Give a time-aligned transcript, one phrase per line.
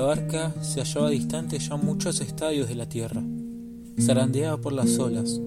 [0.00, 3.22] barca se hallaba distante ya muchos estadios de la tierra,
[4.00, 5.40] zarandeada por las olas,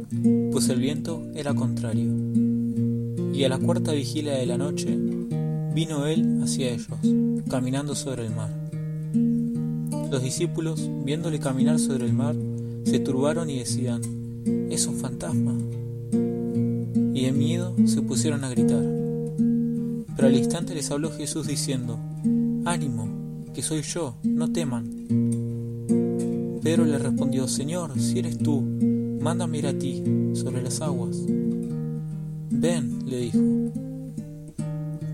[0.51, 2.11] pues el viento era contrario.
[3.33, 4.97] Y a la cuarta vigilia de la noche
[5.73, 6.87] vino él hacia ellos,
[7.49, 8.49] caminando sobre el mar.
[10.09, 12.35] Los discípulos, viéndole caminar sobre el mar,
[12.85, 14.01] se turbaron y decían,
[14.71, 15.55] es un fantasma.
[17.13, 18.83] Y de miedo se pusieron a gritar.
[20.15, 21.99] Pero al instante les habló Jesús diciendo,
[22.65, 23.18] ánimo,
[23.53, 24.89] que soy yo, no teman.
[26.61, 28.61] Pedro le respondió, Señor, si eres tú,
[29.21, 30.03] mándame ir a ti
[30.33, 31.17] sobre las aguas.
[32.51, 33.39] Ven, le dijo.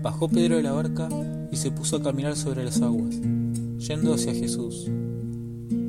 [0.02, 1.08] Bajó Pedro de la barca
[1.50, 3.20] y se puso a caminar sobre las aguas,
[3.78, 4.90] yendo hacia Jesús.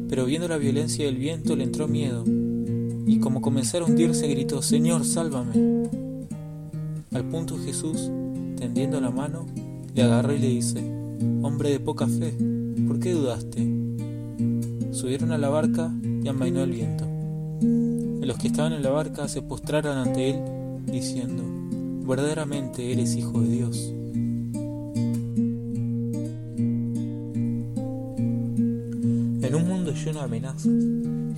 [0.10, 4.62] Pero viendo la violencia del viento le entró miedo, y como comenzara a hundirse gritó,
[4.62, 5.88] Señor, sálvame.
[7.14, 8.10] Al punto Jesús,
[8.58, 9.46] tendiendo la mano,
[9.94, 10.84] le agarró y le dice,
[11.42, 12.36] Hombre de poca fe,
[12.88, 13.68] ¿por qué dudaste?
[14.92, 17.06] Subieron a la barca y amainó el viento.
[17.62, 20.40] Y los que estaban en la barca se postraron ante él,
[20.86, 21.44] diciendo,
[22.06, 23.94] verdaderamente eres hijo de Dios.
[29.42, 30.72] En un mundo lleno de amenazas,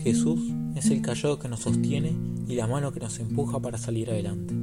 [0.03, 0.41] Jesús
[0.75, 2.13] es el callado que nos sostiene
[2.47, 4.53] y la mano que nos empuja para salir adelante.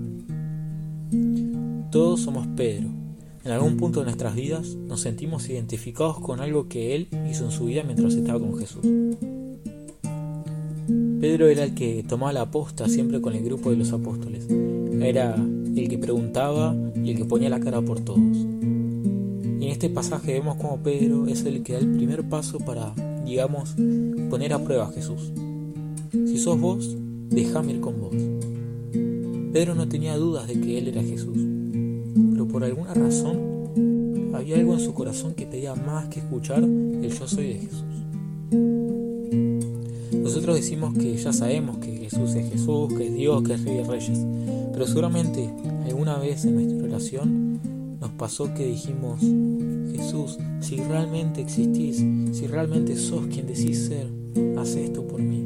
[1.91, 3.06] Todos somos Pedro.
[3.47, 7.53] En algún punto de nuestras vidas nos sentimos identificados con algo que Él hizo en
[7.53, 8.85] su vida mientras estaba con Jesús.
[11.21, 14.49] Pedro era el que tomaba la aposta siempre con el grupo de los apóstoles.
[15.01, 18.19] Era el que preguntaba y el que ponía la cara por todos.
[18.19, 22.95] Y en este pasaje vemos como Pedro es el que da el primer paso para,
[23.25, 23.77] digamos,
[24.29, 25.31] poner a prueba a Jesús.
[26.11, 26.97] Si sos vos,
[27.29, 28.17] déjame ir con vos.
[29.53, 31.39] Pedro no tenía dudas de que él era Jesús,
[32.57, 37.28] por alguna razón había algo en su corazón que pedía más que escuchar el yo
[37.28, 37.84] soy de Jesús.
[40.22, 43.77] Nosotros decimos que ya sabemos que Jesús es Jesús, que es Dios, que es Rey
[43.77, 44.19] de Reyes,
[44.72, 45.50] pero seguramente
[45.84, 47.61] alguna vez en nuestra oración
[48.00, 49.21] nos pasó que dijimos,
[49.94, 51.99] Jesús, si realmente existís,
[52.33, 54.06] si realmente sos quien decís ser,
[54.56, 55.44] haz esto por mí.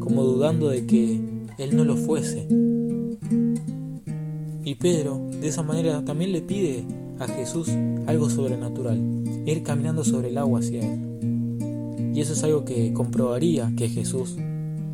[0.00, 1.20] Como dudando de que
[1.56, 2.48] Él no lo fuese.
[4.64, 6.84] Y Pedro, de esa manera, también le pide
[7.18, 7.68] a Jesús
[8.06, 8.98] algo sobrenatural,
[9.46, 12.12] ir caminando sobre el agua hacia Él.
[12.14, 14.36] Y eso es algo que comprobaría que Jesús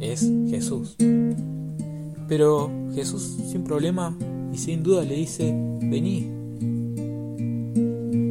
[0.00, 0.96] es Jesús.
[2.26, 4.16] Pero Jesús sin problema
[4.52, 6.26] y sin duda le dice, vení.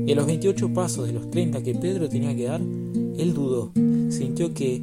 [0.06, 3.72] Y a los 28 pasos de los 30 que Pedro tenía que dar, él dudó,
[4.10, 4.82] sintió que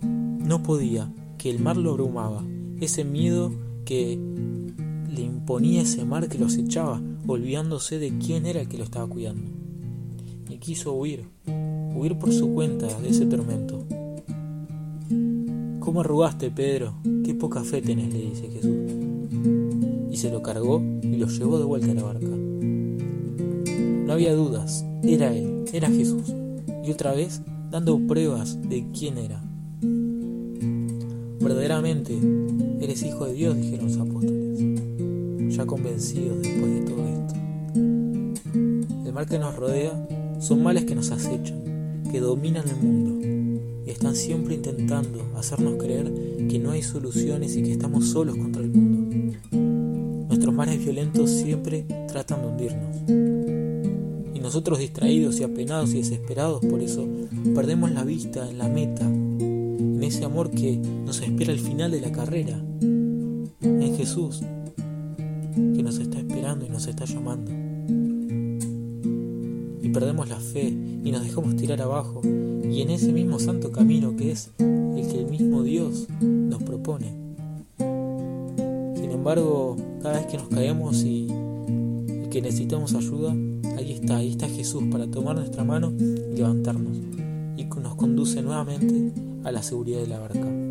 [0.00, 2.44] no podía, que el mar lo abrumaba,
[2.80, 3.52] ese miedo
[3.84, 4.18] que
[5.08, 9.06] le imponía ese mar que lo acechaba, olvidándose de quién era el que lo estaba
[9.06, 9.50] cuidando.
[10.48, 11.24] Y quiso huir,
[11.94, 13.84] huir por su cuenta de ese tormento.
[15.80, 16.94] ¿Cómo arrugaste, Pedro?
[17.24, 18.76] Qué poca fe tenés, le dice Jesús.
[20.10, 22.26] Y se lo cargó y lo llevó de vuelta a la barca.
[22.26, 26.32] No había dudas, era él, era Jesús.
[26.84, 29.42] Y otra vez dando pruebas de quién era.
[31.40, 32.18] Verdaderamente
[32.80, 34.37] eres hijo de Dios, dijeron los apóstoles,
[35.68, 37.34] convencidos después de todo esto.
[39.06, 40.08] El mal que nos rodea
[40.40, 41.62] son males que nos acechan,
[42.10, 43.28] que dominan el mundo
[43.86, 46.12] y están siempre intentando hacernos creer
[46.48, 49.38] que no hay soluciones y que estamos solos contra el mundo.
[50.28, 54.34] Nuestros mares violentos siempre tratan de hundirnos.
[54.34, 57.06] Y nosotros distraídos y apenados y desesperados por eso
[57.54, 62.00] perdemos la vista en la meta, en ese amor que nos espera al final de
[62.00, 62.58] la carrera,
[63.60, 64.42] en Jesús,
[65.74, 67.50] que nos está esperando y nos está llamando.
[69.82, 74.16] Y perdemos la fe y nos dejamos tirar abajo y en ese mismo santo camino
[74.16, 77.14] que es el que el mismo Dios nos propone.
[77.76, 81.28] Sin embargo, cada vez que nos caemos y,
[82.30, 83.34] que necesitamos ayuda,
[83.76, 86.96] ahí está, ahí está Jesús para tomar nuestra mano y levantarnos
[87.56, 89.12] y nos conduce nuevamente
[89.44, 90.67] a la seguridad de la barca.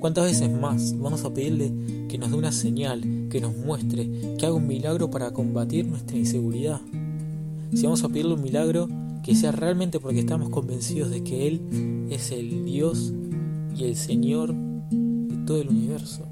[0.00, 1.72] ¿Cuántas veces más vamos a pedirle
[2.08, 4.08] que nos dé una señal, que nos muestre,
[4.38, 6.80] que haga un milagro para combatir nuestra inseguridad?
[7.74, 8.88] Si vamos a pedirle un milagro,
[9.24, 13.12] que sea realmente porque estamos convencidos de que Él es el Dios
[13.76, 16.22] y el Señor de todo el universo.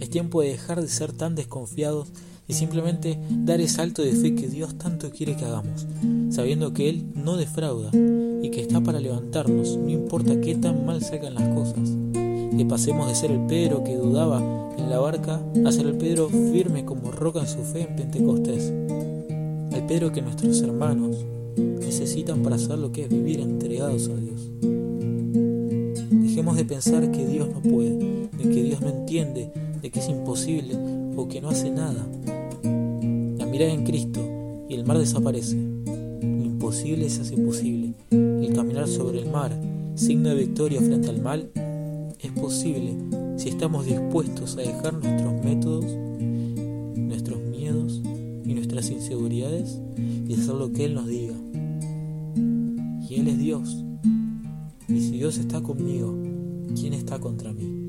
[0.00, 2.08] Es tiempo de dejar de ser tan desconfiados
[2.48, 5.86] y simplemente dar ese salto de fe que Dios tanto quiere que hagamos,
[6.30, 11.02] sabiendo que Él no defrauda y que está para levantarnos, no importa qué tan mal
[11.02, 12.21] salgan las cosas.
[12.68, 14.40] Pasemos de ser el Pedro que dudaba
[14.78, 18.72] en la barca a ser el Pedro firme como roca en su fe en Pentecostés.
[19.72, 21.24] El Pedro que nuestros hermanos,
[21.56, 24.48] necesitan para hacer lo que es vivir entregados a Dios.
[26.10, 27.98] Dejemos de pensar que Dios no puede,
[28.38, 30.74] de que Dios no entiende, de que es imposible
[31.16, 32.06] o que no hace nada.
[33.38, 34.20] La mirada en Cristo
[34.68, 35.56] y el mar desaparece.
[35.56, 37.92] Lo imposible se hace posible.
[38.10, 39.52] El caminar sobre el mar,
[39.94, 41.50] signo de victoria frente al mal,
[42.22, 42.96] es posible
[43.36, 45.84] si estamos dispuestos a dejar nuestros métodos,
[46.96, 48.00] nuestros miedos
[48.44, 51.34] y nuestras inseguridades y hacer lo que Él nos diga.
[53.08, 53.84] Y Él es Dios.
[54.88, 56.16] Y si Dios está conmigo,
[56.74, 57.81] ¿quién está contra mí?